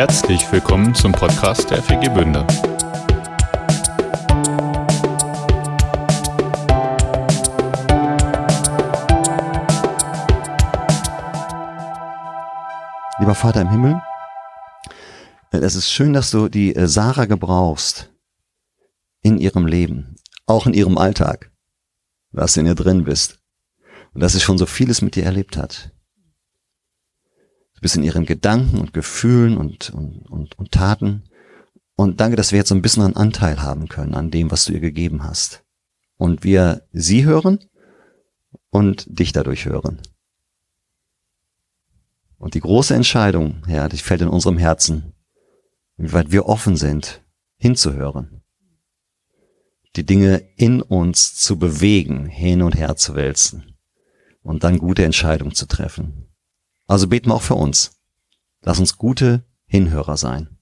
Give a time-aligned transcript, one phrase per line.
[0.00, 2.46] Herzlich willkommen zum Podcast der FG Bünde.
[13.18, 14.00] Lieber Vater im Himmel,
[15.50, 18.10] es ist schön, dass du die äh, Sarah gebrauchst
[19.20, 21.52] in ihrem Leben, auch in ihrem Alltag,
[22.32, 23.38] dass du in ihr drin bist
[24.14, 25.92] und dass sie schon so vieles mit dir erlebt hat.
[27.80, 31.24] Du bist in ihren Gedanken und Gefühlen und, und, und, und Taten.
[31.96, 34.66] Und danke, dass wir jetzt so ein bisschen einen Anteil haben können an dem, was
[34.66, 35.64] du ihr gegeben hast.
[36.18, 37.58] Und wir sie hören
[38.68, 40.02] und dich dadurch hören.
[42.36, 45.14] Und die große Entscheidung, ja, die fällt in unserem Herzen,
[45.96, 47.22] wie weit wir offen sind,
[47.56, 48.42] hinzuhören.
[49.96, 53.74] Die Dinge in uns zu bewegen, hin und her zu wälzen
[54.42, 56.29] und dann gute Entscheidungen zu treffen.
[56.90, 58.00] Also beten wir auch für uns.
[58.62, 60.58] Lass uns gute Hinhörer sein.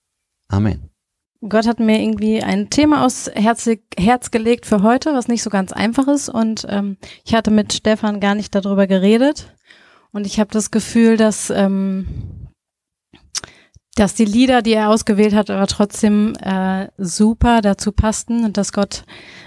[0.49, 0.91] Amen.
[1.49, 5.49] Gott hat mir irgendwie ein Thema aus Herz, Herz gelegt für heute, was nicht so
[5.49, 6.29] ganz einfach ist.
[6.29, 9.55] Und ähm, ich hatte mit Stefan gar nicht darüber geredet.
[10.13, 12.51] Und ich habe das Gefühl, dass, ähm,
[13.95, 18.75] dass die Lieder, die er ausgewählt hat, aber trotzdem äh, super dazu passten und dass
[18.75, 19.05] Gott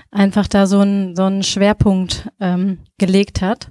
[0.10, 3.70] einfach da so einen so einen Schwerpunkt ähm, gelegt hat.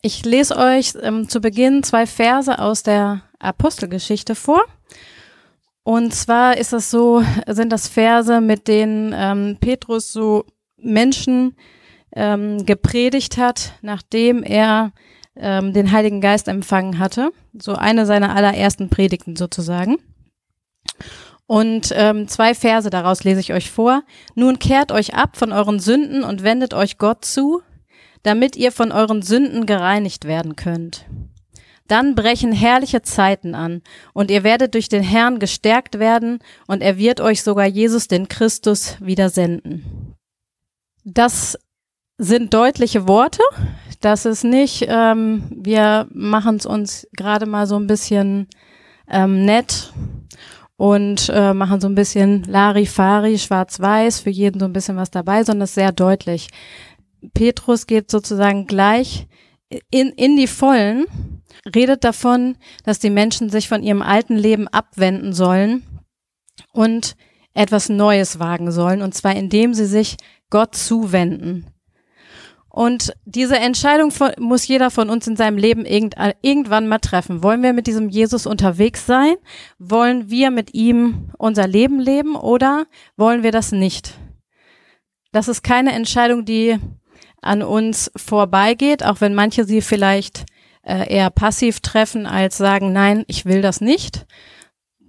[0.00, 4.64] Ich lese euch ähm, zu Beginn zwei Verse aus der Apostelgeschichte vor.
[5.82, 10.44] Und zwar ist es so, sind das Verse, mit denen ähm, Petrus so
[10.76, 11.56] Menschen
[12.14, 14.92] ähm, gepredigt hat, nachdem er
[15.34, 17.32] ähm, den Heiligen Geist empfangen hatte.
[17.52, 19.96] So eine seiner allerersten Predigten sozusagen.
[21.46, 24.02] Und ähm, zwei Verse daraus lese ich euch vor.
[24.34, 27.62] Nun kehrt euch ab von euren Sünden und wendet euch Gott zu,
[28.22, 31.06] damit ihr von euren Sünden gereinigt werden könnt.
[31.86, 36.98] Dann brechen herrliche Zeiten an, und ihr werdet durch den Herrn gestärkt werden, und er
[36.98, 40.14] wird euch sogar Jesus den Christus wieder senden.
[41.04, 41.58] Das
[42.18, 43.42] sind deutliche Worte.
[44.00, 48.48] Das ist nicht, ähm, wir machen es uns gerade mal so ein bisschen
[49.08, 49.92] ähm, nett
[50.76, 55.42] und äh, machen so ein bisschen Larifari, schwarz-weiß, für jeden so ein bisschen was dabei,
[55.42, 56.48] sondern es ist sehr deutlich.
[57.34, 59.26] Petrus geht sozusagen gleich
[59.90, 61.06] in, in die Vollen,
[61.74, 65.82] redet davon, dass die Menschen sich von ihrem alten Leben abwenden sollen
[66.72, 67.16] und
[67.54, 70.16] etwas Neues wagen sollen, und zwar indem sie sich
[70.50, 71.66] Gott zuwenden.
[72.70, 77.42] Und diese Entscheidung von, muss jeder von uns in seinem Leben irgend, irgendwann mal treffen.
[77.42, 79.34] Wollen wir mit diesem Jesus unterwegs sein?
[79.80, 82.86] Wollen wir mit ihm unser Leben leben oder
[83.16, 84.14] wollen wir das nicht?
[85.32, 86.78] Das ist keine Entscheidung, die
[87.42, 90.44] an uns vorbeigeht, auch wenn manche sie vielleicht
[90.82, 94.26] äh, eher passiv treffen, als sagen, nein, ich will das nicht.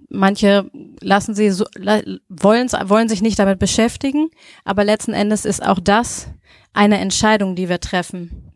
[0.08, 0.70] Manche
[1.00, 1.64] lassen sie so,
[2.28, 4.28] wollen, wollen sich nicht damit beschäftigen,
[4.64, 6.28] aber letzten Endes ist auch das
[6.72, 8.52] eine Entscheidung, die wir treffen.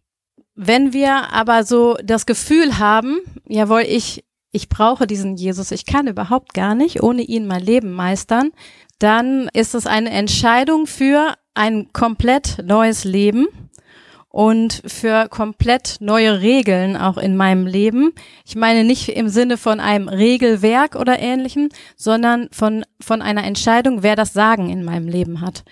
[0.55, 3.19] Wenn wir aber so das Gefühl haben,
[3.49, 7.93] jawohl, ich, ich brauche diesen Jesus, ich kann überhaupt gar nicht ohne ihn mein Leben
[7.93, 8.53] meistern,
[8.99, 13.47] dann ist es eine Entscheidung für ein komplett neues Leben
[14.35, 18.11] und für komplett neue Regeln auch in meinem Leben.
[18.45, 24.03] Ich meine nicht im Sinne von einem Regelwerk oder ähnlichem, sondern von, von einer Entscheidung,
[24.03, 25.63] wer das Sagen in meinem Leben hat.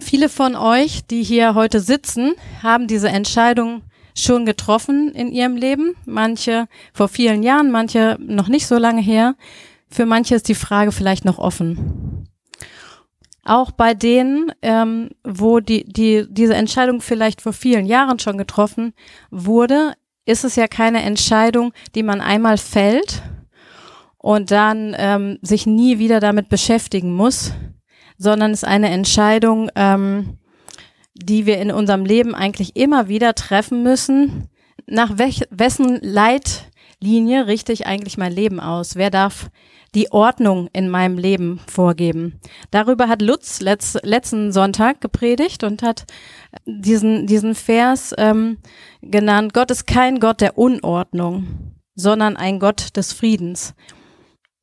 [0.00, 3.82] Viele von euch, die hier heute sitzen, haben diese Entscheidung
[4.16, 5.94] schon getroffen in ihrem Leben.
[6.04, 9.36] Manche vor vielen Jahren, manche noch nicht so lange her.
[9.88, 12.26] Für manche ist die Frage vielleicht noch offen.
[13.44, 18.94] Auch bei denen, ähm, wo die, die, diese Entscheidung vielleicht vor vielen Jahren schon getroffen
[19.30, 19.94] wurde,
[20.24, 23.22] ist es ja keine Entscheidung, die man einmal fällt
[24.18, 27.52] und dann ähm, sich nie wieder damit beschäftigen muss,
[28.16, 30.38] sondern es ist eine Entscheidung, ähm,
[31.14, 34.48] die wir in unserem Leben eigentlich immer wieder treffen müssen.
[34.86, 38.94] Nach welch, wessen Leitlinie richte ich eigentlich mein Leben aus?
[38.94, 39.50] Wer darf
[39.94, 42.40] die Ordnung in meinem Leben vorgeben.
[42.70, 46.06] Darüber hat Lutz letz, letzten Sonntag gepredigt und hat
[46.64, 48.58] diesen, diesen Vers ähm,
[49.02, 53.74] genannt, Gott ist kein Gott der Unordnung, sondern ein Gott des Friedens.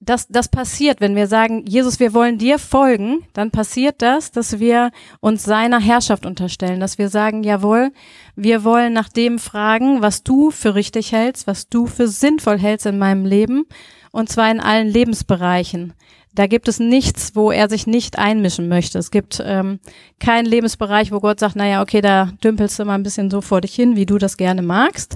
[0.01, 4.57] Das, das passiert, wenn wir sagen, Jesus, wir wollen dir folgen, dann passiert das, dass
[4.57, 7.91] wir uns seiner Herrschaft unterstellen, dass wir sagen, jawohl,
[8.33, 12.85] wir wollen nach dem fragen, was du für richtig hältst, was du für sinnvoll hältst
[12.85, 13.65] in meinem Leben
[14.11, 15.93] und zwar in allen Lebensbereichen.
[16.35, 18.99] Da gibt es nichts, wo er sich nicht einmischen möchte.
[18.99, 19.79] Es gibt ähm,
[20.19, 23.61] keinen Lebensbereich, wo Gott sagt, naja, okay, da dümpelst du mal ein bisschen so vor
[23.61, 25.15] dich hin, wie du das gerne magst.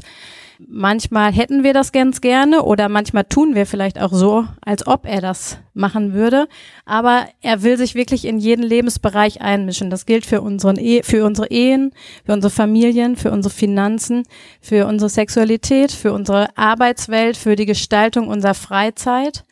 [0.68, 5.06] Manchmal hätten wir das ganz gerne oder manchmal tun wir vielleicht auch so, als ob
[5.06, 6.48] er das machen würde.
[6.86, 9.90] Aber er will sich wirklich in jeden Lebensbereich einmischen.
[9.90, 11.94] Das gilt für, unseren e für unsere Ehen,
[12.26, 14.24] für unsere Familien, für unsere Finanzen,
[14.62, 19.44] für unsere Sexualität, für unsere Arbeitswelt, für die Gestaltung unserer Freizeit,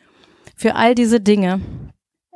[0.56, 1.60] für all diese Dinge.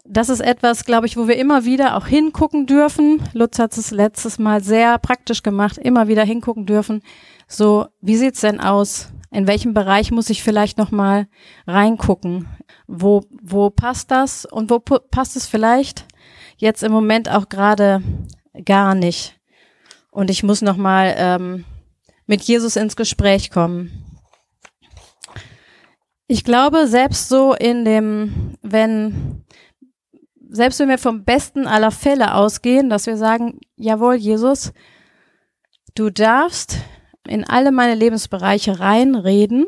[0.08, 3.22] Das ist etwas, glaube ich, wo wir immer wieder auch hingucken dürfen.
[3.32, 7.02] Lutz hat es letztes Mal sehr praktisch gemacht, immer wieder hingucken dürfen
[7.48, 9.08] so, wie sieht's denn aus?
[9.30, 11.28] In welchem Bereich muss ich vielleicht noch mal
[11.66, 12.48] reingucken?
[12.86, 16.06] Wo wo passt das und wo passt es vielleicht
[16.56, 18.02] jetzt im Moment auch gerade
[18.64, 19.38] gar nicht?
[20.10, 21.64] Und ich muss noch mal ähm,
[22.26, 24.02] mit Jesus ins Gespräch kommen.
[26.28, 29.44] Ich glaube, selbst so in dem, wenn,
[30.48, 34.72] selbst wenn wir vom besten aller Fälle ausgehen, dass wir sagen, jawohl, Jesus,
[35.94, 36.78] du darfst
[37.26, 39.66] in alle meine Lebensbereiche reinreden.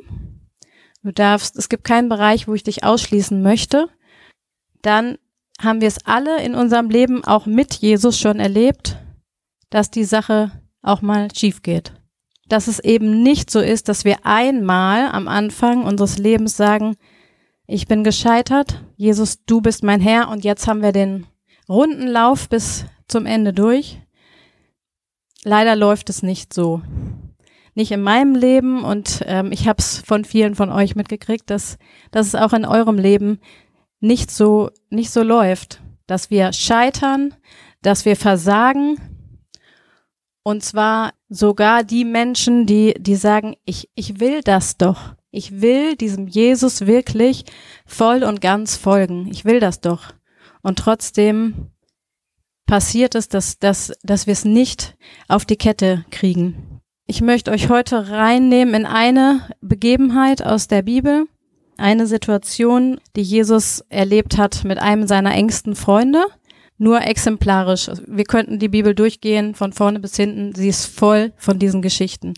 [1.02, 3.88] Du darfst, es gibt keinen Bereich, wo ich dich ausschließen möchte.
[4.82, 5.19] Dann
[5.60, 8.98] haben wir es alle in unserem Leben auch mit Jesus schon erlebt,
[9.70, 10.52] dass die Sache
[10.82, 11.92] auch mal schief geht.
[12.48, 16.96] Dass es eben nicht so ist, dass wir einmal am Anfang unseres Lebens sagen,
[17.70, 20.31] ich bin gescheitert, Jesus, du bist mein Herr.
[20.31, 21.26] Und jetzt haben wir den
[21.69, 24.00] runden Lauf bis zum Ende durch.
[25.44, 26.81] Leider läuft es nicht so.
[27.75, 28.85] Nicht in meinem Leben.
[28.85, 31.76] Und ähm, ich habe es von vielen von euch mitgekriegt, dass,
[32.11, 33.38] dass es auch in eurem Leben
[34.00, 37.35] nicht so, nicht so läuft, dass wir scheitern,
[37.82, 38.97] dass wir versagen.
[40.43, 45.18] Und zwar sogar die Menschen, die, die sagen, ich, ich will das doch.
[45.30, 47.44] Ich will diesem Jesus wirklich
[47.86, 49.28] voll und ganz folgen.
[49.30, 50.14] Ich will das doch.
[50.62, 51.70] Und trotzdem
[52.66, 54.96] passiert es, dass, dass, dass wir es nicht
[55.28, 56.80] auf die Kette kriegen.
[57.06, 61.26] Ich möchte euch heute reinnehmen in eine Begebenheit aus der Bibel,
[61.78, 66.25] eine Situation, die Jesus erlebt hat mit einem seiner engsten Freunde,
[66.76, 67.90] nur exemplarisch.
[68.06, 72.34] Wir könnten die Bibel durchgehen von vorne bis hinten, sie ist voll von diesen Geschichten.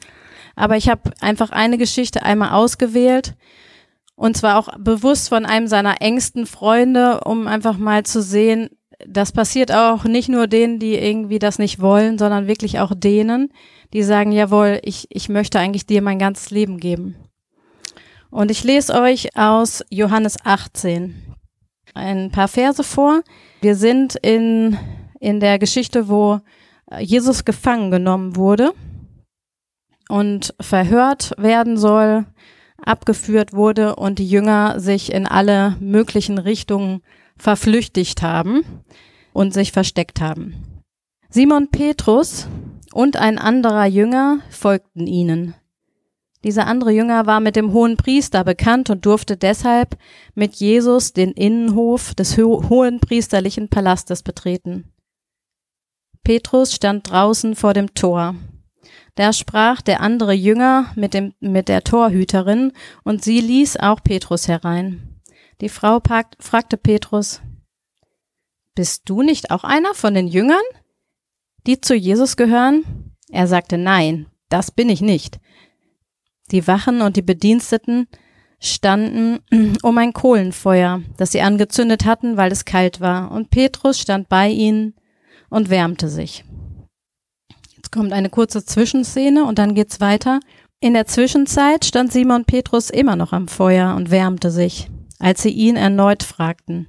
[0.60, 3.34] Aber ich habe einfach eine Geschichte einmal ausgewählt
[4.14, 8.68] und zwar auch bewusst von einem seiner engsten Freunde, um einfach mal zu sehen,
[9.08, 13.50] das passiert auch nicht nur denen, die irgendwie das nicht wollen, sondern wirklich auch denen,
[13.94, 17.16] die sagen, jawohl, ich, ich möchte eigentlich dir mein ganzes Leben geben.
[18.28, 21.14] Und ich lese euch aus Johannes 18
[21.94, 23.22] ein paar Verse vor.
[23.62, 24.76] Wir sind in,
[25.20, 26.40] in der Geschichte, wo
[26.98, 28.74] Jesus gefangen genommen wurde
[30.10, 32.26] und verhört werden soll,
[32.82, 37.02] abgeführt wurde und die Jünger sich in alle möglichen Richtungen
[37.36, 38.64] verflüchtigt haben
[39.32, 40.82] und sich versteckt haben.
[41.28, 42.48] Simon Petrus
[42.92, 45.54] und ein anderer Jünger folgten ihnen.
[46.42, 49.98] Dieser andere Jünger war mit dem hohen Priester bekannt und durfte deshalb
[50.34, 54.90] mit Jesus den Innenhof des ho hohen priesterlichen Palastes betreten.
[56.24, 58.34] Petrus stand draußen vor dem Tor.
[59.14, 62.72] Da sprach der andere Jünger mit, dem, mit der Torhüterin
[63.04, 65.20] und sie ließ auch Petrus herein.
[65.60, 66.00] Die Frau
[66.38, 67.42] fragte Petrus,
[68.74, 70.62] Bist du nicht auch einer von den Jüngern?
[71.66, 73.14] die zu Jesus gehören?
[73.30, 75.38] Er sagte, nein, das bin ich nicht.
[76.50, 78.08] Die Wachen und die Bediensteten
[78.58, 79.40] standen
[79.82, 84.48] um ein Kohlenfeuer, das sie angezündet hatten, weil es kalt war, und Petrus stand bei
[84.48, 84.94] ihnen
[85.48, 86.44] und wärmte sich.
[87.80, 90.40] Jetzt kommt eine kurze Zwischenszene und dann geht's weiter.
[90.80, 95.48] In der Zwischenzeit stand Simon Petrus immer noch am Feuer und wärmte sich, als sie
[95.48, 96.88] ihn erneut fragten.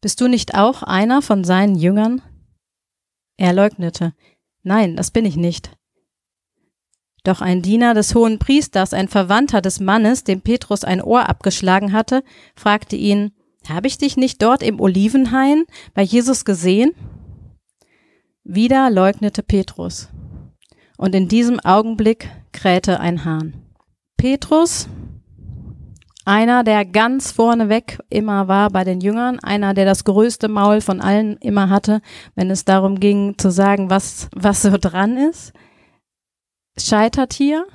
[0.00, 2.22] Bist du nicht auch einer von seinen Jüngern?
[3.38, 4.14] Er leugnete.
[4.62, 5.72] Nein, das bin ich nicht.
[7.24, 11.92] Doch ein Diener des hohen Priesters, ein Verwandter des Mannes, dem Petrus ein Ohr abgeschlagen
[11.92, 12.22] hatte,
[12.54, 13.32] fragte ihn,
[13.68, 16.94] habe ich dich nicht dort im Olivenhain bei Jesus gesehen?
[18.50, 20.08] Wieder leugnete Petrus.
[20.96, 23.52] Und in diesem Augenblick krähte ein Hahn.
[24.16, 24.88] Petrus
[26.24, 31.02] einer, der ganz vorneweg immer war bei den Jüngern, einer, der das größte Maul von
[31.02, 32.00] allen immer hatte,
[32.36, 35.52] wenn es darum ging zu sagen, was, was so dran ist,
[36.78, 37.66] scheitert hier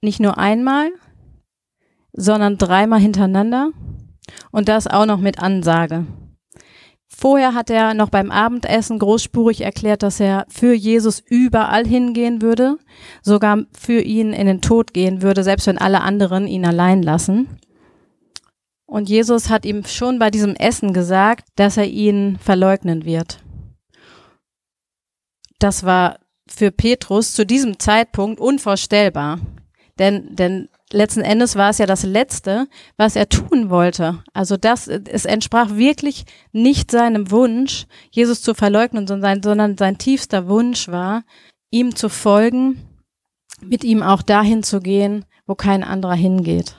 [0.00, 0.92] nicht nur einmal,
[2.14, 3.68] sondern dreimal hintereinander
[4.50, 6.06] und das auch noch mit Ansage.
[7.22, 12.78] Vorher hat er noch beim Abendessen großspurig erklärt, dass er für Jesus überall hingehen würde,
[13.22, 17.60] sogar für ihn in den Tod gehen würde, selbst wenn alle anderen ihn allein lassen.
[18.86, 23.38] Und Jesus hat ihm schon bei diesem Essen gesagt, dass er ihn verleugnen wird.
[25.60, 29.38] Das war für Petrus zu diesem Zeitpunkt unvorstellbar.
[30.00, 34.22] Denn, denn letzten Endes war es ja das Letzte, was er tun wollte.
[34.32, 40.48] Also das, es entsprach wirklich nicht seinem Wunsch, Jesus zu verleugnen, sondern, sondern sein tiefster
[40.48, 41.24] Wunsch war,
[41.70, 42.88] ihm zu folgen,
[43.62, 46.76] mit ihm auch dahin zu gehen, wo kein anderer hingeht.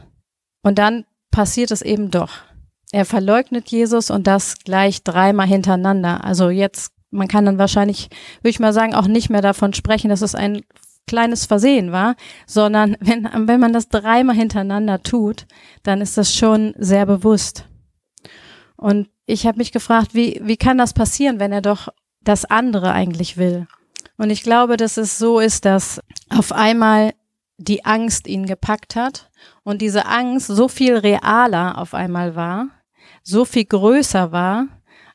[0.62, 2.32] Und dann passiert es eben doch.
[2.92, 6.24] Er verleugnet Jesus und das gleich dreimal hintereinander.
[6.24, 8.10] Also jetzt, man kann dann wahrscheinlich,
[8.42, 10.62] würde ich mal sagen, auch nicht mehr davon sprechen, dass es ein
[11.08, 15.46] kleines Versehen war, sondern wenn, wenn man das dreimal hintereinander tut,
[15.84, 17.68] dann ist das schon sehr bewusst.
[18.76, 21.88] Und ich habe mich gefragt, wie, wie kann das passieren, wenn er doch
[22.22, 23.68] das andere eigentlich will?
[24.18, 27.14] Und ich glaube, dass es so ist, dass auf einmal
[27.58, 29.30] die Angst ihn gepackt hat
[29.64, 32.68] und diese Angst so viel realer auf einmal war,
[33.24, 34.68] so viel größer war,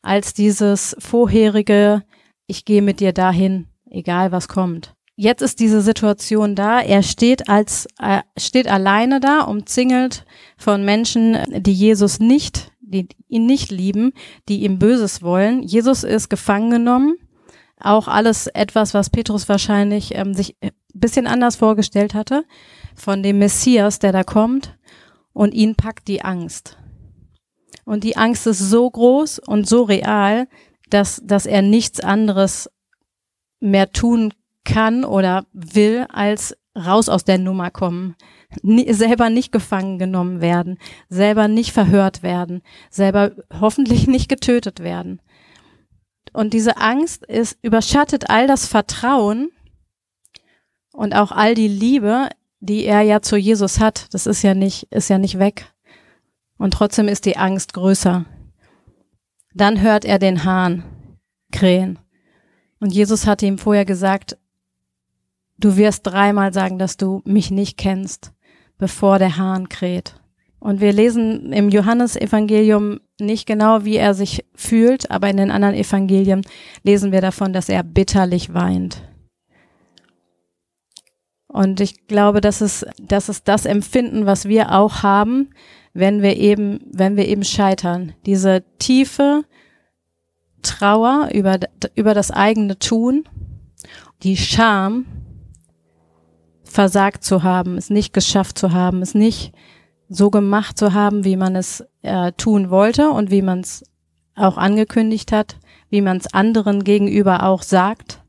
[0.02, 2.04] als dieses vorherige,
[2.47, 4.95] ich gehe mit dir dahin, egal was kommt.
[5.20, 6.80] Jetzt ist diese Situation da.
[6.80, 10.25] Er steht als äh, steht alleine da, umzingelt
[10.56, 14.12] von Menschen, die Jesus nicht, die ihn nicht lieben,
[14.48, 15.64] die ihm Böses wollen.
[15.64, 17.16] Jesus ist gefangen genommen.
[17.80, 22.44] Auch alles etwas, was Petrus wahrscheinlich ähm, sich ein bisschen anders vorgestellt hatte
[22.94, 24.78] von dem Messias, der da kommt.
[25.32, 26.78] Und ihn packt die Angst.
[27.84, 30.46] Und die Angst ist so groß und so real,
[30.90, 32.70] dass, dass er nichts anderes
[33.58, 34.32] mehr tun
[34.68, 38.14] kann oder will, als raus aus der Nummer kommen,
[38.62, 45.20] nie, selber nicht gefangen genommen werden, selber nicht verhört werden, selber hoffentlich nicht getötet werden.
[46.32, 49.48] Und diese Angst ist, überschattet all das Vertrauen
[50.92, 52.28] und auch all die Liebe,
[52.60, 54.12] die er ja zu Jesus hat.
[54.12, 55.72] Das ist ja nicht, ist ja nicht weg.
[56.58, 58.26] Und trotzdem ist die Angst größer.
[59.54, 60.84] Dann hört er den Hahn
[61.52, 61.98] krähen.
[62.80, 64.37] Und Jesus hatte ihm vorher gesagt,
[65.58, 68.32] Du wirst dreimal sagen, dass du mich nicht kennst,
[68.78, 70.14] bevor der Hahn kräht.
[70.60, 75.74] Und wir lesen im Johannesevangelium nicht genau, wie er sich fühlt, aber in den anderen
[75.74, 76.42] Evangelien
[76.82, 79.02] lesen wir davon, dass er bitterlich weint.
[81.48, 85.50] Und ich glaube, das ist, das ist das Empfinden, was wir auch haben,
[85.92, 88.12] wenn wir eben, wenn wir eben scheitern.
[88.26, 89.44] Diese tiefe
[90.62, 91.58] Trauer über,
[91.94, 93.24] über das eigene Tun,
[94.22, 95.06] die Scham,
[96.68, 99.52] versagt zu haben, es nicht geschafft zu haben, es nicht
[100.08, 103.84] so gemacht zu haben, wie man es äh, tun wollte und wie man es
[104.34, 105.56] auch angekündigt hat,
[105.90, 108.22] wie man es anderen gegenüber auch sagt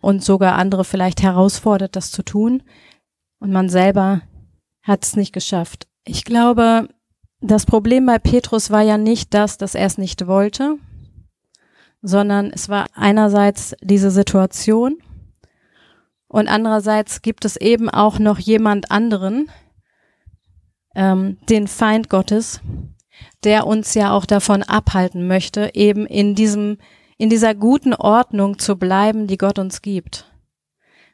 [0.00, 2.62] und sogar andere vielleicht herausfordert, das zu tun.
[3.38, 4.22] Und man selber
[4.82, 5.86] hat es nicht geschafft.
[6.04, 6.88] Ich glaube,
[7.40, 10.76] das Problem bei Petrus war ja nicht das, dass er es nicht wollte,
[12.02, 14.98] sondern es war einerseits diese Situation,
[16.34, 19.52] und andererseits gibt es eben auch noch jemand anderen,
[20.96, 22.60] ähm, den Feind Gottes,
[23.44, 26.78] der uns ja auch davon abhalten möchte, eben in diesem,
[27.18, 30.28] in dieser guten Ordnung zu bleiben, die Gott uns gibt.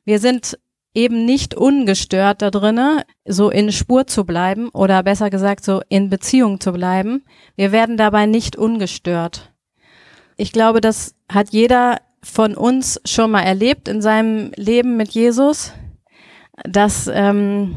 [0.07, 0.59] Wir sind
[0.95, 6.09] eben nicht ungestört da drinnen, so in Spur zu bleiben oder besser gesagt so in
[6.09, 7.27] Beziehung zu bleiben.
[7.57, 9.53] Wir werden dabei nicht ungestört.
[10.39, 15.73] Ich glaube, das hat jeder von uns schon mal erlebt in seinem Leben mit Jesus,
[16.65, 17.77] dass, ähm,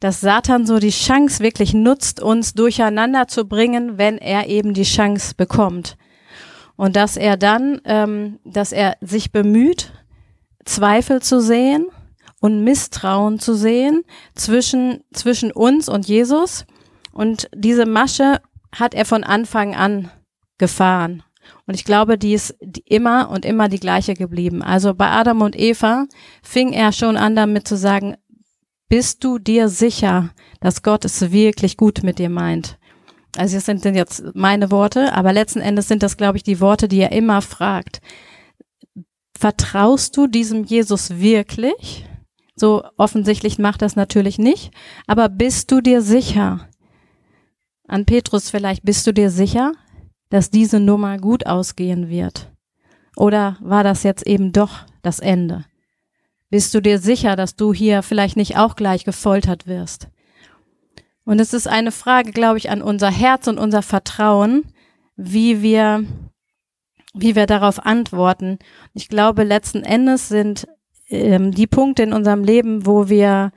[0.00, 4.82] dass Satan so die Chance wirklich nutzt, uns durcheinander zu bringen, wenn er eben die
[4.84, 5.96] Chance bekommt.
[6.76, 9.92] Und dass er dann, ähm, dass er sich bemüht,
[10.64, 11.86] Zweifel zu sehen
[12.40, 16.66] und Misstrauen zu sehen zwischen, zwischen uns und Jesus.
[17.12, 18.40] Und diese Masche
[18.74, 20.10] hat er von Anfang an
[20.58, 21.22] gefahren.
[21.72, 24.60] Und ich glaube, die ist immer und immer die gleiche geblieben.
[24.60, 26.04] Also bei Adam und Eva
[26.42, 28.14] fing er schon an damit zu sagen,
[28.90, 32.76] bist du dir sicher, dass Gott es wirklich gut mit dir meint?
[33.38, 36.88] Also das sind jetzt meine Worte, aber letzten Endes sind das, glaube ich, die Worte,
[36.88, 38.02] die er immer fragt.
[39.34, 42.04] Vertraust du diesem Jesus wirklich?
[42.54, 44.72] So offensichtlich macht das natürlich nicht,
[45.06, 46.68] aber bist du dir sicher?
[47.88, 49.72] An Petrus vielleicht, bist du dir sicher?
[50.32, 52.50] Dass diese Nummer gut ausgehen wird?
[53.16, 55.66] Oder war das jetzt eben doch das Ende?
[56.48, 60.08] Bist du dir sicher, dass du hier vielleicht nicht auch gleich gefoltert wirst?
[61.26, 64.64] Und es ist eine Frage, glaube ich, an unser Herz und unser Vertrauen,
[65.16, 66.02] wie wir,
[67.12, 68.58] wie wir darauf antworten.
[68.94, 70.66] Ich glaube, letzten Endes sind
[71.10, 73.52] ähm, die Punkte in unserem Leben, wo wir,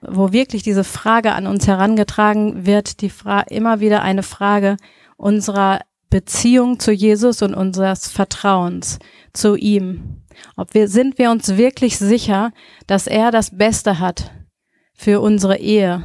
[0.00, 4.76] wo wirklich diese Frage an uns herangetragen wird, die Fra immer wieder eine Frage
[5.16, 8.98] unserer Beziehung zu Jesus und unseres Vertrauens
[9.32, 10.22] zu ihm.
[10.56, 12.52] Ob wir, sind wir uns wirklich sicher,
[12.86, 14.32] dass er das Beste hat
[14.94, 16.02] für unsere Ehe,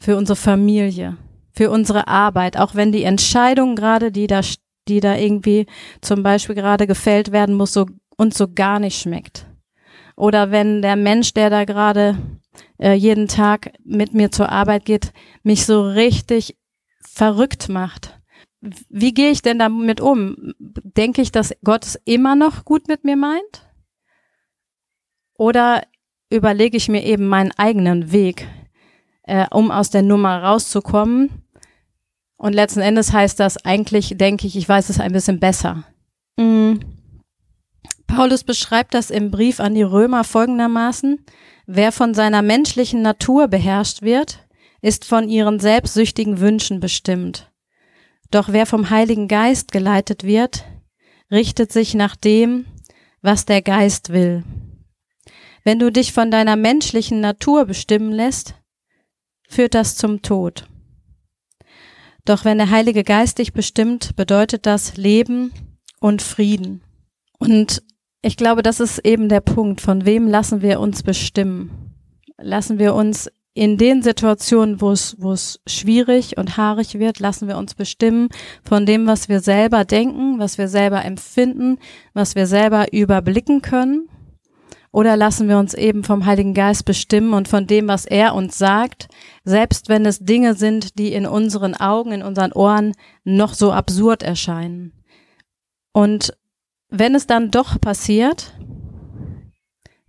[0.00, 1.16] für unsere Familie,
[1.52, 4.40] für unsere Arbeit, auch wenn die Entscheidung gerade, die da,
[4.88, 5.66] die da irgendwie
[6.00, 7.86] zum Beispiel gerade gefällt werden muss, so,
[8.16, 9.46] uns so gar nicht schmeckt.
[10.16, 12.18] Oder wenn der Mensch, der da gerade
[12.78, 15.12] äh, jeden Tag mit mir zur Arbeit geht,
[15.42, 16.56] mich so richtig
[17.00, 18.18] verrückt macht.
[18.88, 20.54] Wie gehe ich denn damit um?
[20.58, 23.68] Denke ich, dass Gott es immer noch gut mit mir meint?
[25.36, 25.82] Oder
[26.30, 28.46] überlege ich mir eben meinen eigenen Weg,
[29.24, 31.42] äh, um aus der Nummer rauszukommen?
[32.36, 35.84] Und letzten Endes heißt das eigentlich, denke ich, ich weiß es ein bisschen besser.
[36.36, 36.80] Mhm.
[38.06, 41.24] Paulus beschreibt das im Brief an die Römer folgendermaßen.
[41.66, 44.46] Wer von seiner menschlichen Natur beherrscht wird,
[44.82, 47.51] ist von ihren selbstsüchtigen Wünschen bestimmt.
[48.32, 50.64] Doch wer vom Heiligen Geist geleitet wird,
[51.30, 52.64] richtet sich nach dem,
[53.20, 54.42] was der Geist will.
[55.64, 58.54] Wenn du dich von deiner menschlichen Natur bestimmen lässt,
[59.48, 60.66] führt das zum Tod.
[62.24, 65.52] Doch wenn der Heilige Geist dich bestimmt, bedeutet das Leben
[66.00, 66.82] und Frieden.
[67.38, 67.82] Und
[68.22, 71.94] ich glaube, das ist eben der Punkt, von wem lassen wir uns bestimmen?
[72.38, 77.48] Lassen wir uns in den Situationen, wo es, wo es schwierig und haarig wird, lassen
[77.48, 78.28] wir uns bestimmen
[78.64, 81.78] von dem, was wir selber denken, was wir selber empfinden,
[82.14, 84.08] was wir selber überblicken können?
[84.90, 88.58] Oder lassen wir uns eben vom Heiligen Geist bestimmen und von dem, was er uns
[88.58, 89.08] sagt,
[89.42, 92.92] selbst wenn es Dinge sind, die in unseren Augen, in unseren Ohren
[93.24, 94.92] noch so absurd erscheinen?
[95.92, 96.34] Und
[96.90, 98.54] wenn es dann doch passiert,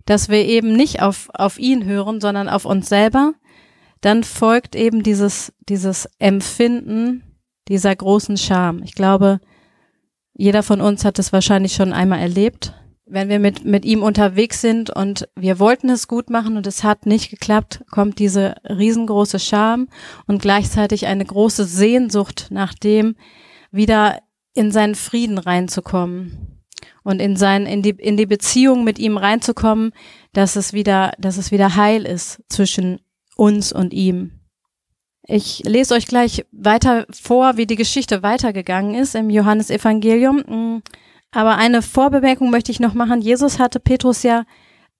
[0.06, 3.34] dass wir eben nicht auf, auf ihn hören, sondern auf uns selber,
[4.00, 7.22] dann folgt eben dieses, dieses Empfinden
[7.68, 8.82] dieser großen Scham.
[8.82, 9.40] Ich glaube,
[10.34, 12.74] jeder von uns hat es wahrscheinlich schon einmal erlebt.
[13.06, 16.84] Wenn wir mit, mit ihm unterwegs sind und wir wollten es gut machen und es
[16.84, 19.88] hat nicht geklappt, kommt diese riesengroße Scham
[20.26, 23.16] und gleichzeitig eine große Sehnsucht nach dem,
[23.70, 24.20] wieder
[24.54, 26.53] in seinen Frieden reinzukommen
[27.04, 29.92] und in sein, in die, in die Beziehung mit ihm reinzukommen,
[30.32, 33.00] dass es wieder, dass es wieder heil ist zwischen
[33.36, 34.40] uns und ihm.
[35.26, 40.36] Ich lese euch gleich weiter vor, wie die Geschichte weitergegangen ist im Johannesevangelium.
[40.38, 40.82] Mm,
[41.30, 43.20] aber eine Vorbemerkung möchte ich noch machen.
[43.20, 44.44] Jesus hatte Petrus ja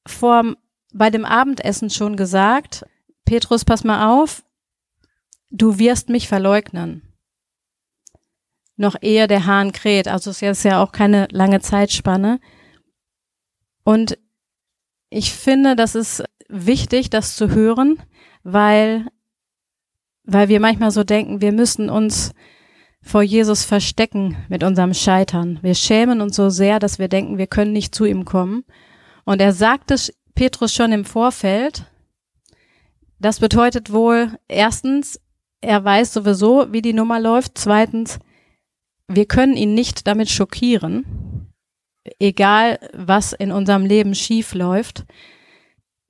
[0.06, 0.54] vor,
[0.92, 2.84] bei dem Abendessen schon gesagt,
[3.24, 4.44] Petrus, pass mal auf,
[5.50, 7.13] du wirst mich verleugnen
[8.76, 10.08] noch ehe der Hahn kräht.
[10.08, 12.40] Also es ist ja auch keine lange Zeitspanne.
[13.84, 14.18] Und
[15.10, 18.02] ich finde, das ist wichtig, das zu hören,
[18.42, 19.06] weil,
[20.24, 22.32] weil wir manchmal so denken, wir müssen uns
[23.02, 25.58] vor Jesus verstecken mit unserem Scheitern.
[25.62, 28.64] Wir schämen uns so sehr, dass wir denken, wir können nicht zu ihm kommen.
[29.24, 31.84] Und er sagt es Petrus schon im Vorfeld.
[33.20, 35.20] Das bedeutet wohl, erstens,
[35.60, 37.56] er weiß sowieso, wie die Nummer läuft.
[37.56, 38.18] Zweitens,
[39.08, 41.52] wir können ihn nicht damit schockieren,
[42.18, 45.04] egal was in unserem Leben schief läuft.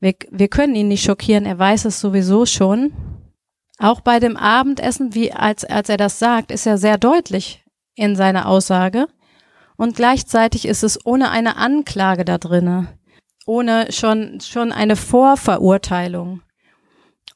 [0.01, 2.93] Wir, wir können ihn nicht schockieren, er weiß es sowieso schon.
[3.79, 7.65] Auch bei dem Abendessen, wie als, als er das sagt, ist er sehr deutlich
[7.97, 9.09] in seiner Aussage.
[9.77, 12.97] Und gleichzeitig ist es ohne eine Anklage da drinne,
[13.47, 16.43] ohne schon, schon eine Vorverurteilung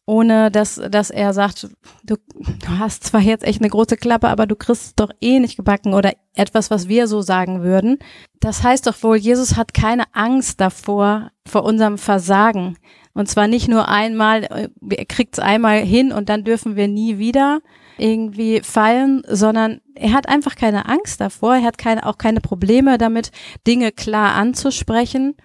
[0.08, 1.68] ohne dass, dass er sagt,
[2.02, 5.38] du, du hast zwar jetzt echt eine große Klappe, aber du kriegst es doch eh
[5.38, 7.98] nicht gebacken oder etwas, was wir so sagen würden.
[8.40, 12.78] Das heißt doch wohl, Jesus hat keine Angst davor, vor unserem Versagen.
[13.12, 17.18] Und zwar nicht nur einmal, er kriegt es einmal hin und dann dürfen wir nie
[17.18, 17.60] wieder
[17.98, 21.56] irgendwie fallen, sondern er hat einfach keine Angst davor.
[21.56, 23.30] Er hat keine, auch keine Probleme damit,
[23.66, 25.36] Dinge klar anzusprechen.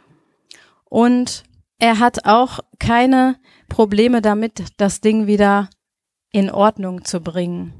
[0.85, 1.43] Und
[1.79, 3.35] er hat auch keine
[3.73, 5.67] Probleme damit, das Ding wieder
[6.31, 7.73] in Ordnung zu bringen.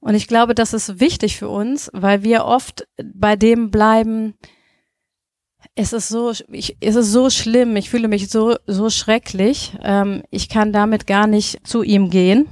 [0.00, 4.34] Und ich glaube, das ist wichtig für uns, weil wir oft bei dem bleiben,
[5.74, 10.22] es ist so, ich, es ist so schlimm, ich fühle mich so, so schrecklich, ähm,
[10.30, 12.48] ich kann damit gar nicht zu ihm gehen.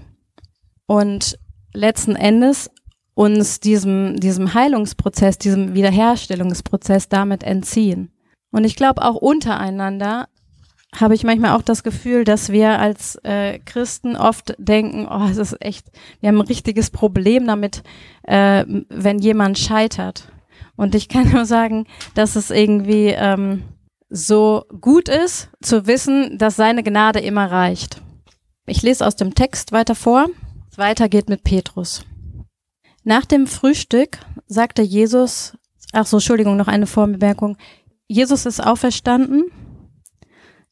[0.86, 1.38] Und
[1.74, 2.70] letzten Endes
[3.12, 8.12] uns diesem, diesem Heilungsprozess, diesem Wiederherstellungsprozess damit entziehen.
[8.50, 10.28] Und ich glaube auch untereinander
[11.00, 15.36] habe ich manchmal auch das Gefühl, dass wir als äh, Christen oft denken, oh, es
[15.36, 15.86] ist echt,
[16.20, 17.82] wir haben ein richtiges Problem damit,
[18.22, 20.28] äh, wenn jemand scheitert.
[20.76, 23.62] Und ich kann nur sagen, dass es irgendwie ähm,
[24.08, 28.00] so gut ist, zu wissen, dass seine Gnade immer reicht.
[28.66, 30.26] Ich lese aus dem Text weiter vor.
[30.76, 32.04] Weiter geht mit Petrus.
[33.04, 35.56] Nach dem Frühstück sagte Jesus,
[35.92, 37.56] ach so, Entschuldigung, noch eine Vorbemerkung.
[38.08, 39.44] Jesus ist auferstanden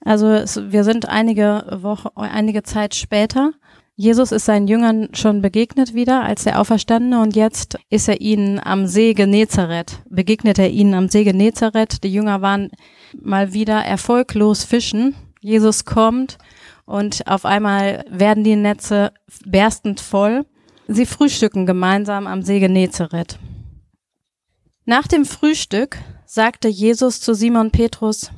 [0.04, 3.52] Also es, wir sind einige Woche, einige Zeit später.
[3.96, 8.58] Jesus ist seinen Jüngern schon begegnet wieder als der Auferstandene und jetzt ist er ihnen
[8.58, 12.02] am See Genezareth, begegnet er ihnen am See Genezareth.
[12.02, 12.70] Die Jünger waren
[13.22, 15.14] mal wieder erfolglos fischen.
[15.40, 16.38] Jesus kommt
[16.86, 19.12] und auf einmal werden die Netze
[19.46, 20.44] berstend voll.
[20.88, 23.38] Sie frühstücken gemeinsam am See Genezareth.
[24.84, 28.32] Nach dem Frühstück sagte Jesus zu Simon Petrus,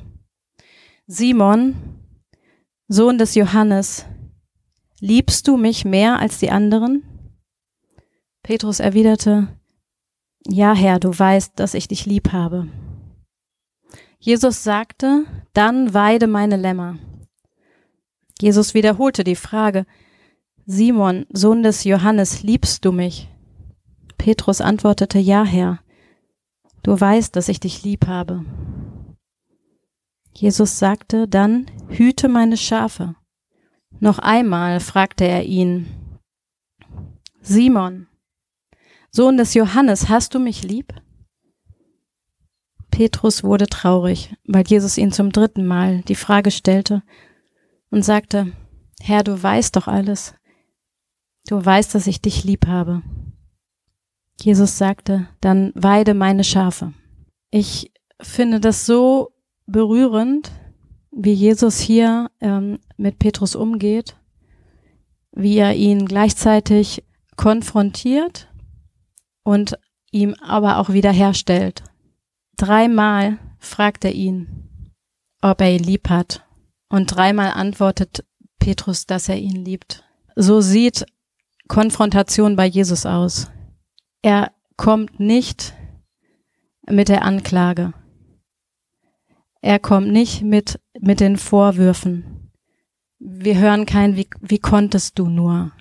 [1.09, 1.75] Simon,
[2.89, 4.05] Sohn des Johannes,
[4.99, 7.01] liebst du mich mehr als die anderen?
[8.43, 9.47] Petrus erwiderte,
[10.45, 12.67] Ja, Herr, du weißt, dass ich dich lieb habe.
[14.19, 16.97] Jesus sagte, dann weide meine Lämmer.
[18.41, 19.85] Jesus wiederholte die Frage,
[20.65, 23.29] Simon, Sohn des Johannes, liebst du mich?
[24.17, 25.79] Petrus antwortete, Ja, Herr,
[26.83, 28.43] du weißt, dass ich dich lieb habe.
[30.39, 33.15] Jesus sagte dann, hüte meine Schafe.
[33.99, 35.87] Noch einmal fragte er ihn,
[37.41, 38.05] Simon,
[39.09, 40.93] Sohn des Johannes, hast du mich lieb?
[42.91, 47.01] Petrus wurde traurig, weil Jesus ihn zum dritten Mal die Frage stellte
[47.89, 48.53] und sagte,
[49.01, 50.35] Herr, du weißt doch alles.
[51.47, 53.01] Du weißt, dass ich dich lieb habe.
[54.39, 56.93] Jesus sagte, dann weide meine Schafe.
[57.49, 59.31] Ich finde das so
[59.67, 60.51] berührend,
[61.11, 64.17] wie Jesus hier ähm, mit Petrus umgeht,
[65.31, 67.03] wie er ihn gleichzeitig
[67.35, 68.51] konfrontiert
[69.43, 69.77] und
[70.11, 71.83] ihm aber auch wiederherstellt.
[72.57, 74.67] Dreimal fragt er ihn,
[75.41, 76.43] ob er ihn lieb hat.
[76.89, 78.25] Und dreimal antwortet
[78.59, 80.03] Petrus, dass er ihn liebt.
[80.35, 81.05] So sieht
[81.67, 83.51] Konfrontation bei Jesus aus.
[84.21, 85.73] Er kommt nicht
[86.89, 87.93] mit der Anklage.
[89.61, 92.51] Er kommt nicht mit, mit den Vorwürfen.
[93.19, 95.71] Wir hören kein, wie, wie konntest du nur?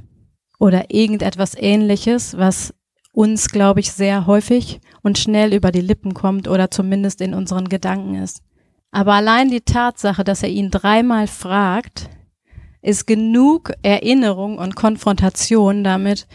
[0.58, 2.74] Oder irgendetwas ähnliches, was
[3.12, 7.68] uns, glaube ich, sehr häufig und schnell über die Lippen kommt oder zumindest in unseren
[7.68, 8.42] Gedanken ist.
[8.90, 12.08] Aber allein die Tatsache, dass er ihn dreimal fragt,
[12.82, 16.26] ist genug Erinnerung und Konfrontation damit,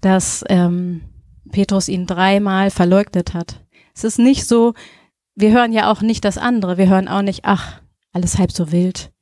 [0.00, 1.02] dass ähm,
[1.50, 3.64] Petrus ihn dreimal verleugnet hat.
[3.94, 4.74] Es ist nicht so,
[5.38, 6.78] wir hören ja auch nicht das andere.
[6.78, 7.80] Wir hören auch nicht, ach,
[8.12, 9.12] alles halb so wild.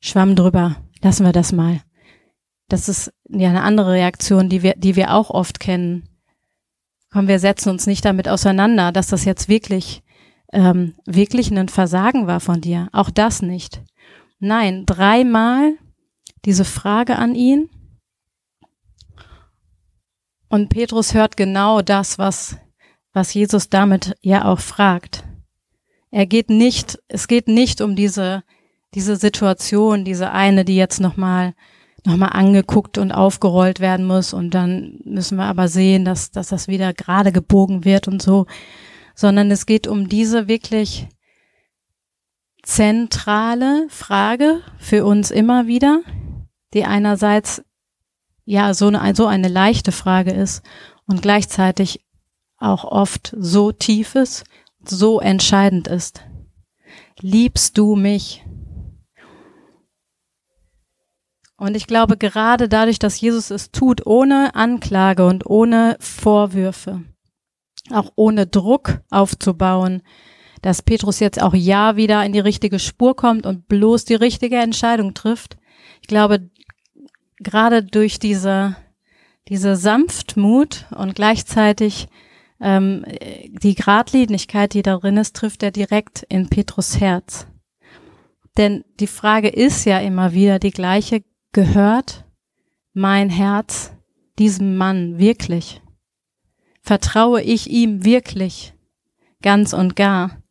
[0.00, 0.76] Schwamm drüber.
[1.02, 1.80] Lassen wir das mal.
[2.68, 6.08] Das ist ja eine andere Reaktion, die wir, die wir auch oft kennen.
[7.12, 10.02] Komm, wir setzen uns nicht damit auseinander, dass das jetzt wirklich,
[10.52, 12.88] ähm, wirklich ein Versagen war von dir.
[12.92, 13.82] Auch das nicht.
[14.40, 15.74] Nein, dreimal
[16.44, 17.70] diese Frage an ihn.
[20.48, 22.56] Und Petrus hört genau das, was,
[23.12, 25.24] was Jesus damit ja auch fragt.
[26.12, 28.44] Er geht nicht, es geht nicht um diese,
[28.94, 31.54] diese Situation, diese eine, die jetzt nochmal
[32.04, 34.32] noch mal angeguckt und aufgerollt werden muss.
[34.32, 38.46] Und dann müssen wir aber sehen, dass, dass das wieder gerade gebogen wird und so,
[39.14, 41.08] sondern es geht um diese wirklich
[42.62, 46.02] zentrale Frage für uns immer wieder,
[46.74, 47.62] die einerseits
[48.44, 50.62] ja so eine, so eine leichte Frage ist
[51.06, 52.04] und gleichzeitig
[52.58, 54.44] auch oft so tief ist
[54.88, 56.24] so entscheidend ist.
[57.20, 58.44] Liebst du mich?
[61.56, 67.04] Und ich glaube, gerade dadurch, dass Jesus es tut, ohne Anklage und ohne Vorwürfe,
[67.90, 70.02] auch ohne Druck aufzubauen,
[70.60, 74.56] dass Petrus jetzt auch ja wieder in die richtige Spur kommt und bloß die richtige
[74.56, 75.56] Entscheidung trifft.
[76.00, 76.50] Ich glaube,
[77.38, 78.76] gerade durch diese,
[79.48, 82.08] diese Sanftmut und gleichzeitig
[82.62, 83.04] ähm,
[83.48, 87.48] die Gradlinigkeit, die darin ist, trifft er direkt in Petrus Herz.
[88.56, 92.24] Denn die Frage ist ja immer wieder die gleiche, gehört
[92.92, 93.92] mein Herz
[94.38, 95.82] diesem Mann wirklich?
[96.82, 98.74] Vertraue ich ihm wirklich
[99.42, 100.42] ganz und gar?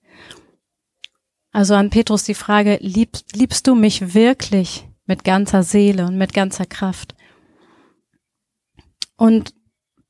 [1.52, 6.34] Also an Petrus die Frage, liebst, liebst du mich wirklich mit ganzer Seele und mit
[6.34, 7.15] ganzer Kraft?
[9.15, 9.54] Und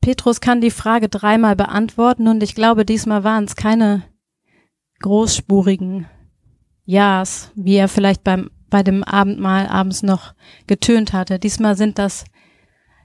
[0.02, 4.04] Petrus kann die Frage dreimal beantworten und ich glaube, diesmal waren es keine
[5.00, 6.08] großspurigen
[6.86, 10.34] Ja's, wie er vielleicht beim, bei dem Abendmahl abends noch
[10.66, 11.38] getönt hatte.
[11.38, 12.26] Diesmal sind das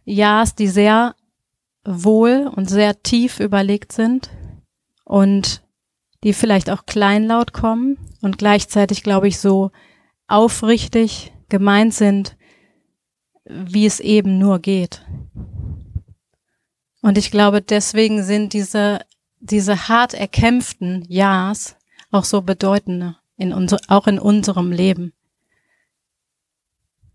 [0.05, 1.15] Ja's, die sehr
[1.85, 4.31] wohl und sehr tief überlegt sind
[5.05, 5.63] und
[6.25, 9.71] die vielleicht auch kleinlaut kommen und gleichzeitig, glaube ich, so
[10.27, 12.37] aufrichtig gemeint sind,
[13.45, 15.05] wie es eben nur geht.
[17.07, 18.99] Und ich glaube, deswegen sind diese,
[19.38, 21.77] diese hart erkämpften Ja's
[22.11, 23.14] auch so bedeutende.
[23.37, 25.12] in unser, auch in unserem Leben.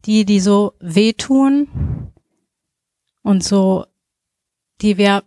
[0.06, 2.13] Die, die so wehtun
[3.21, 3.86] und so,
[4.80, 5.25] die wir,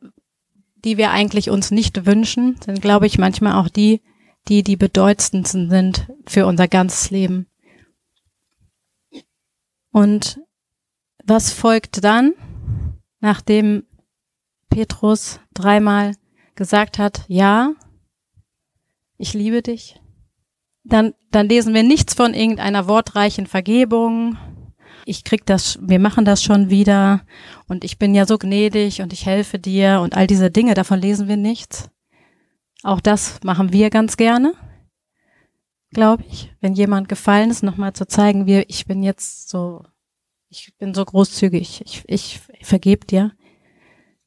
[0.76, 4.00] die wir eigentlich uns nicht wünschen, sind, glaube ich, manchmal auch die,
[4.48, 7.48] die die bedeutendsten sind für unser ganzes Leben.
[9.92, 10.40] Und
[11.22, 12.32] was folgt dann,
[13.20, 13.84] nachdem
[14.74, 16.16] Petrus dreimal
[16.56, 17.74] gesagt hat, ja,
[19.18, 20.00] ich liebe dich?
[20.82, 24.36] Dann, dann lesen wir nichts von irgendeiner wortreichen Vergebung.
[25.06, 27.24] Ich krieg das, wir machen das schon wieder
[27.68, 31.00] und ich bin ja so gnädig und ich helfe dir und all diese Dinge, davon
[31.00, 31.88] lesen wir nichts.
[32.82, 34.54] Auch das machen wir ganz gerne,
[35.92, 36.52] glaube ich.
[36.60, 39.84] Wenn jemand gefallen ist, nochmal zu zeigen, wie ich bin jetzt so,
[40.48, 43.30] ich bin so großzügig, ich, ich vergebe dir.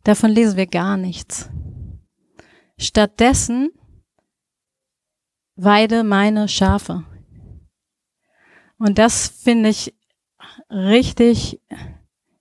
[0.08, 1.50] Davon lesen wir gar nichts.
[2.78, 3.72] Stattdessen
[5.58, 7.04] weide meine Schafe.
[8.78, 9.94] Und das finde ich
[10.70, 11.60] richtig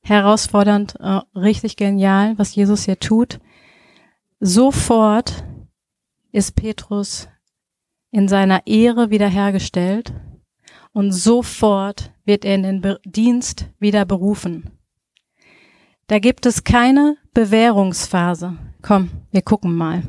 [0.00, 3.40] herausfordernd, äh, richtig genial, was Jesus hier tut.
[4.38, 5.44] Sofort
[6.30, 7.28] ist Petrus
[8.12, 10.14] in seiner Ehre wiederhergestellt
[10.92, 14.75] und sofort wird er in den Dienst wieder berufen.
[16.08, 18.56] Da gibt es keine Bewährungsphase.
[18.80, 20.02] Komm, wir gucken mal,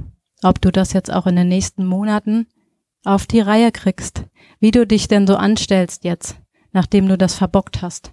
[0.44, 2.48] ob du das jetzt auch in den nächsten Monaten
[3.04, 4.24] auf die Reihe kriegst,
[4.60, 6.38] wie du dich denn so anstellst jetzt,
[6.72, 8.12] nachdem du das verbockt hast.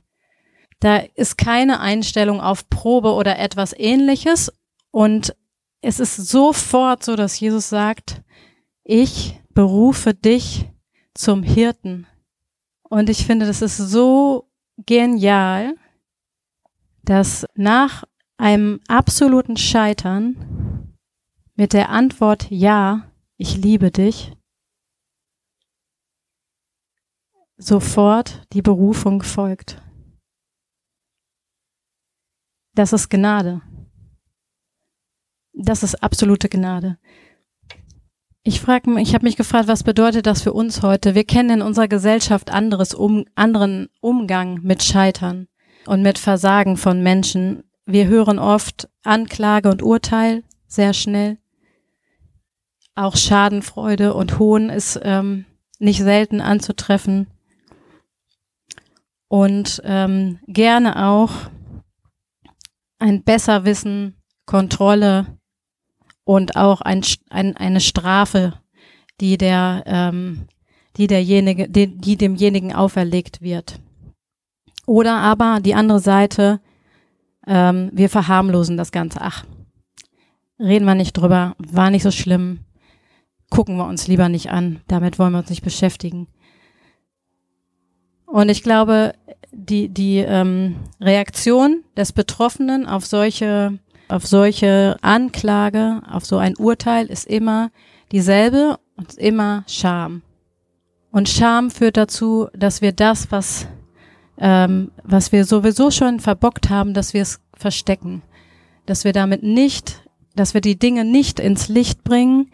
[0.80, 4.50] Da ist keine Einstellung auf Probe oder etwas ähnliches
[4.90, 5.36] und
[5.82, 8.22] es ist sofort so, dass Jesus sagt,
[8.82, 10.70] ich berufe dich
[11.12, 12.06] zum Hirten.
[12.82, 14.48] Und ich finde, das ist so
[14.86, 15.74] genial,
[17.04, 18.04] dass nach
[18.36, 20.96] einem absoluten Scheitern
[21.54, 24.32] mit der Antwort Ja, ich liebe dich,
[27.56, 29.80] sofort die Berufung folgt.
[32.74, 33.62] Das ist Gnade.
[35.52, 36.98] Das ist absolute Gnade.
[38.42, 41.14] Ich frage ich habe mich gefragt, was bedeutet das für uns heute?
[41.14, 45.48] Wir kennen in unserer Gesellschaft anderes um, anderen Umgang mit Scheitern
[45.86, 47.64] und mit Versagen von Menschen.
[47.86, 51.38] Wir hören oft Anklage und Urteil sehr schnell.
[52.94, 55.44] Auch Schadenfreude und Hohn ist ähm,
[55.78, 57.26] nicht selten anzutreffen.
[59.28, 61.32] Und ähm, gerne auch
[62.98, 64.14] ein Besserwissen,
[64.46, 65.26] Kontrolle,
[66.24, 68.54] und auch ein, ein, eine Strafe,
[69.20, 70.46] die der, ähm,
[70.96, 73.80] die derjenige, die, die demjenigen auferlegt wird.
[74.86, 76.60] Oder aber die andere Seite,
[77.46, 79.20] ähm, wir verharmlosen das Ganze.
[79.20, 79.44] Ach,
[80.58, 82.60] reden wir nicht drüber, war nicht so schlimm,
[83.50, 86.28] gucken wir uns lieber nicht an, damit wollen wir uns nicht beschäftigen.
[88.26, 89.14] Und ich glaube,
[89.52, 97.06] die, die ähm, Reaktion des Betroffenen auf solche auf solche Anklage, auf so ein Urteil
[97.06, 97.70] ist immer
[98.12, 100.22] dieselbe und immer Scham.
[101.10, 103.66] Und Scham führt dazu, dass wir das, was,
[104.38, 108.22] ähm, was wir sowieso schon verbockt haben, dass wir es verstecken.
[108.86, 112.50] Dass wir damit nicht, dass wir die Dinge nicht ins Licht bringen,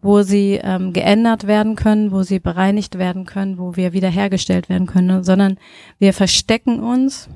[0.00, 4.86] wo sie ähm, geändert werden können, wo sie bereinigt werden können, wo wir wiederhergestellt werden
[4.86, 5.58] können, sondern
[5.98, 7.28] wir verstecken uns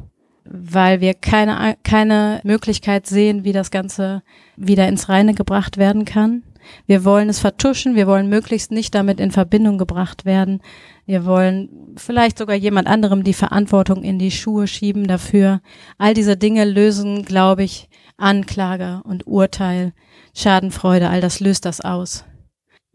[0.49, 4.23] weil wir keine, keine Möglichkeit sehen, wie das Ganze
[4.57, 6.43] wieder ins Reine gebracht werden kann.
[6.87, 10.61] Wir wollen es vertuschen, wir wollen möglichst nicht damit in Verbindung gebracht werden.
[11.05, 15.61] Wir wollen vielleicht sogar jemand anderem die Verantwortung in die Schuhe schieben dafür.
[15.99, 19.93] All diese Dinge lösen, glaube ich, Anklage und Urteil,
[20.35, 22.25] Schadenfreude, all das löst das aus.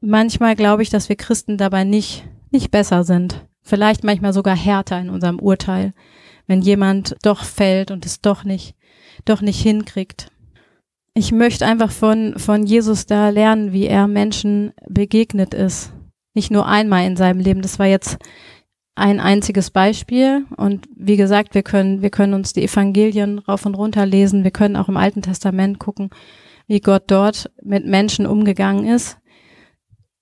[0.02, 3.46] Manchmal glaube ich, dass wir Christen dabei nicht, nicht besser sind.
[3.62, 5.94] Vielleicht manchmal sogar härter in unserem Urteil
[6.52, 8.76] wenn jemand doch fällt und es doch nicht,
[9.24, 10.34] doch nicht hinkriegt.
[11.13, 15.91] Ich möchte einfach von, von Jesus da lernen, wie er Menschen begegnet ist.
[16.34, 17.62] Nicht nur einmal in seinem Leben.
[17.62, 18.17] Das war jetzt
[18.95, 20.45] ein einziges Beispiel.
[20.56, 24.43] Und wie gesagt, wir können, wir können uns die Evangelien rauf und runter lesen.
[24.45, 26.12] Wir können auch im Alten Testament gucken,
[26.67, 29.17] wie Gott dort mit Menschen umgegangen ist,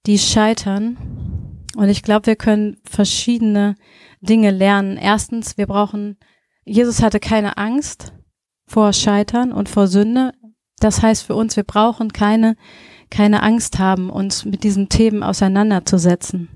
[0.08, 0.98] die scheitern.
[1.76, 3.76] Und ich glaube, wir können verschiedene
[4.22, 4.98] Dinge lernen.
[4.98, 6.18] Erstens, wir brauchen,
[6.66, 8.14] Jesus hatte keine Angst
[8.66, 10.34] vor Scheitern und vor Sünde.
[10.80, 12.56] Das heißt für uns, wir brauchen keine,
[13.10, 16.50] keine Angst haben, uns mit diesen Themen auseinanderzusetzen.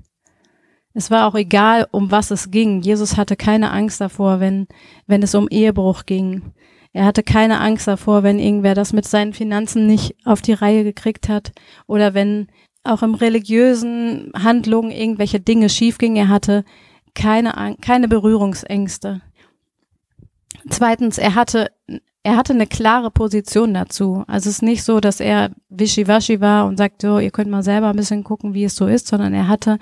[0.94, 2.80] Es war auch egal, um was es ging.
[2.80, 4.68] Jesus hatte keine Angst davor, wenn,
[5.06, 6.52] wenn es um Ehebruch ging.
[6.92, 10.84] Er hatte keine Angst davor, wenn irgendwer das mit seinen Finanzen nicht auf die Reihe
[10.84, 11.52] gekriegt hat
[11.88, 12.46] oder wenn
[12.84, 16.16] auch im religiösen Handlungen irgendwelche Dinge schiefgingen.
[16.16, 16.64] Er hatte
[17.14, 19.22] keine, keine Berührungsängste.
[20.68, 21.70] Zweitens, er hatte,
[22.24, 24.24] er hatte eine klare Position dazu.
[24.26, 27.62] Also es ist nicht so, dass er wischiwaschi war und sagt, so, ihr könnt mal
[27.62, 29.78] selber ein bisschen gucken, wie es so ist, sondern er hatte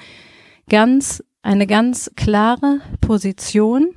[0.69, 3.95] ganz, eine ganz klare Position.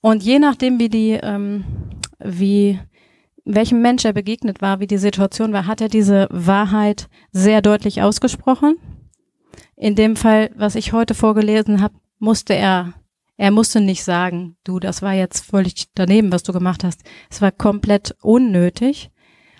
[0.00, 1.64] Und je nachdem, wie die, ähm,
[2.18, 2.80] wie,
[3.44, 8.02] welchem Mensch er begegnet war, wie die Situation war, hat er diese Wahrheit sehr deutlich
[8.02, 8.76] ausgesprochen.
[9.76, 12.94] In dem Fall, was ich heute vorgelesen habe, musste er,
[13.38, 17.02] er musste nicht sagen, du, das war jetzt völlig daneben, was du gemacht hast.
[17.30, 19.12] Es war komplett unnötig.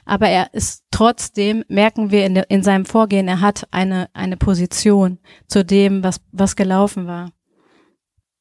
[0.05, 5.19] Aber er ist trotzdem, merken wir in, in seinem Vorgehen, er hat eine, eine Position
[5.47, 7.31] zu dem, was, was gelaufen war.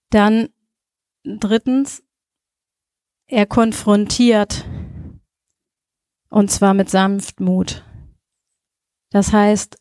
[0.10, 0.50] Dann
[1.24, 2.04] drittens,
[3.28, 4.66] er konfrontiert
[6.30, 7.84] und zwar mit Sanftmut.
[9.12, 9.78] Das heißt,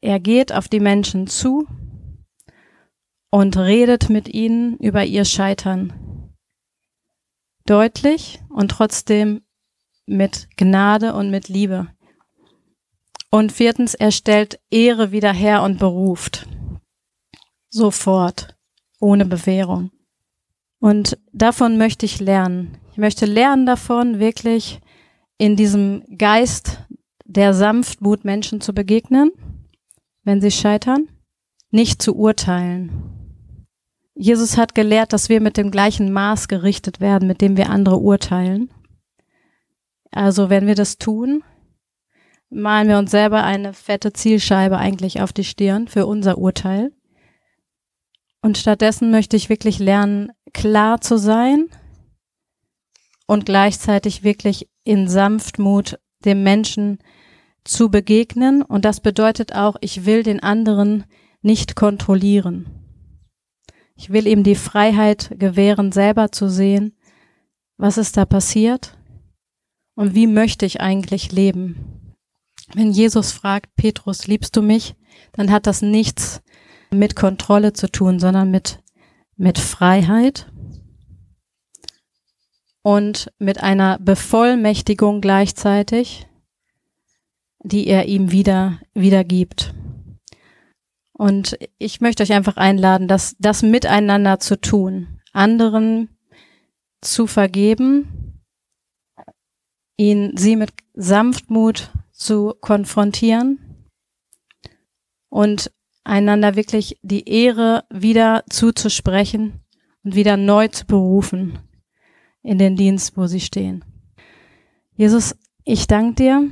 [0.00, 1.66] er geht auf die Menschen zu
[3.30, 5.92] und redet mit ihnen über ihr Scheitern.
[7.64, 9.42] Deutlich und trotzdem
[10.06, 11.88] mit Gnade und mit Liebe.
[13.30, 16.48] Und viertens, er stellt Ehre wieder her und beruft.
[17.68, 18.56] Sofort,
[18.98, 19.92] ohne Bewährung.
[20.80, 22.78] Und davon möchte ich lernen.
[22.90, 24.80] Ich möchte lernen davon, wirklich
[25.38, 26.80] in diesem Geist
[27.24, 29.30] der Sanftmut Menschen zu begegnen,
[30.24, 31.08] wenn sie scheitern,
[31.70, 33.19] nicht zu urteilen,
[34.20, 37.96] Jesus hat gelehrt, dass wir mit dem gleichen Maß gerichtet werden, mit dem wir andere
[37.96, 38.70] urteilen.
[40.10, 41.42] Also wenn wir das tun,
[42.50, 46.92] malen wir uns selber eine fette Zielscheibe eigentlich auf die Stirn für unser Urteil.
[48.42, 51.70] Und stattdessen möchte ich wirklich lernen, klar zu sein
[53.26, 56.98] und gleichzeitig wirklich in Sanftmut dem Menschen
[57.64, 58.60] zu begegnen.
[58.60, 61.04] Und das bedeutet auch, ich will den anderen
[61.40, 62.89] nicht kontrollieren.
[64.00, 66.96] Ich will ihm die Freiheit gewähren, selber zu sehen,
[67.76, 68.96] was ist da passiert
[69.94, 72.14] und wie möchte ich eigentlich leben.
[72.72, 74.94] Wenn Jesus fragt, Petrus, liebst du mich?
[75.32, 76.40] Dann hat das nichts
[76.90, 78.82] mit Kontrolle zu tun, sondern mit,
[79.36, 80.50] mit Freiheit
[82.80, 86.26] und mit einer Bevollmächtigung gleichzeitig,
[87.62, 89.74] die er ihm wieder, wieder gibt.
[91.20, 96.08] Und ich möchte euch einfach einladen, das, das miteinander zu tun, anderen
[97.02, 98.40] zu vergeben,
[99.98, 103.58] ihn, sie mit Sanftmut zu konfrontieren
[105.28, 105.70] und
[106.04, 109.60] einander wirklich die Ehre wieder zuzusprechen
[110.02, 111.58] und wieder neu zu berufen
[112.42, 113.84] in den Dienst, wo sie stehen.
[114.96, 116.50] Jesus, ich danke dir.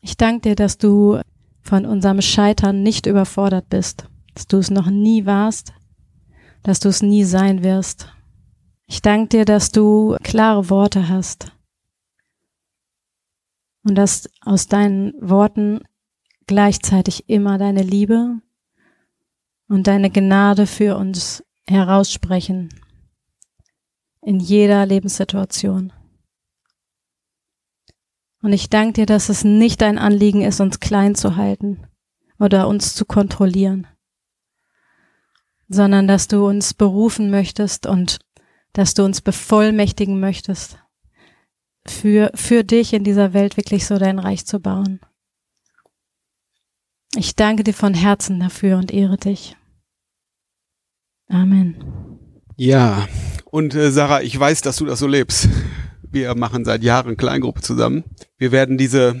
[0.00, 1.20] Ich danke dir, dass du
[1.66, 5.72] von unserem Scheitern nicht überfordert bist, dass du es noch nie warst,
[6.62, 8.12] dass du es nie sein wirst.
[8.86, 11.52] Ich danke dir, dass du klare Worte hast
[13.82, 15.80] und dass aus deinen Worten
[16.46, 18.40] gleichzeitig immer deine Liebe
[19.68, 22.68] und deine Gnade für uns heraussprechen
[24.22, 25.92] in jeder Lebenssituation.
[28.46, 31.84] Und ich danke dir, dass es nicht dein Anliegen ist, uns klein zu halten
[32.38, 33.88] oder uns zu kontrollieren,
[35.68, 38.20] sondern dass du uns berufen möchtest und
[38.72, 40.78] dass du uns bevollmächtigen möchtest,
[41.88, 45.00] für, für dich in dieser Welt wirklich so dein Reich zu bauen.
[47.16, 49.56] Ich danke dir von Herzen dafür und ehre dich.
[51.28, 51.82] Amen.
[52.54, 53.08] Ja,
[53.46, 55.48] und äh, Sarah, ich weiß, dass du das so lebst.
[56.10, 58.04] Wir machen seit Jahren Kleingruppe zusammen.
[58.38, 59.20] Wir werden diese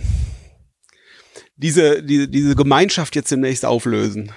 [1.56, 4.32] diese, diese, diese Gemeinschaft jetzt demnächst auflösen.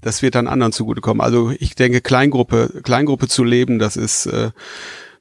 [0.00, 1.20] Das wird dann anderen zugutekommen.
[1.20, 4.50] Also ich denke, Kleingruppe, Kleingruppe zu leben, das ist äh,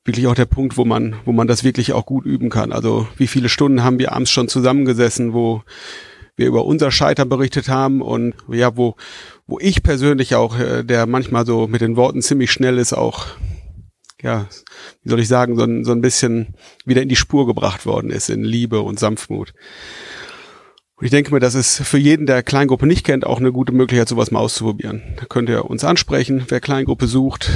[0.04, 2.72] wirklich auch der Punkt, wo man, wo man das wirklich auch gut üben kann.
[2.72, 5.64] Also wie viele Stunden haben wir abends schon zusammengesessen, wo
[6.36, 8.96] wir über unser Scheitern berichtet haben und ja, wo,
[9.48, 13.26] wo ich persönlich auch, äh, der manchmal so mit den Worten ziemlich schnell ist, auch
[14.22, 14.48] ja,
[15.04, 16.56] wie soll ich sagen, so ein, so ein bisschen
[16.86, 19.54] wieder in die Spur gebracht worden ist, in Liebe und Sanftmut.
[20.96, 23.72] Und ich denke mir, das ist für jeden, der Kleingruppe nicht kennt, auch eine gute
[23.72, 25.04] Möglichkeit, sowas mal auszuprobieren.
[25.18, 27.52] Da könnt ihr uns ansprechen, wer Kleingruppe sucht.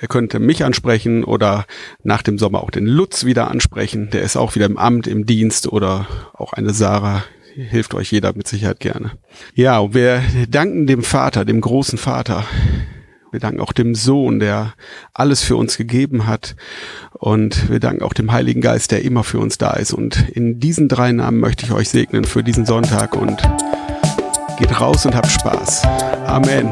[0.00, 1.66] Er könnte mich ansprechen oder
[2.02, 4.10] nach dem Sommer auch den Lutz wieder ansprechen.
[4.10, 7.22] Der ist auch wieder im Amt, im Dienst oder auch eine Sarah.
[7.54, 9.12] Hilft euch jeder mit Sicherheit gerne.
[9.54, 12.44] Ja, wir danken dem Vater, dem großen Vater,
[13.30, 14.74] Wir danken auch dem Sohn, der
[15.12, 16.56] alles für uns gegeben hat.
[17.12, 19.92] Und wir danken auch dem Heiligen Geist, der immer für uns da ist.
[19.92, 23.42] Und in diesen drei Namen möchte ich euch segnen für diesen Sonntag und
[24.58, 25.84] geht raus und habt Spaß.
[26.26, 26.70] Amen.